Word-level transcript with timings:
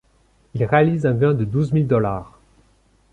Ils 0.55 0.65
réalisent 0.65 1.05
un 1.05 1.13
gain 1.13 1.35
de 1.35 1.45
douze 1.45 1.73
mille 1.73 1.85
dollars. 1.85 2.39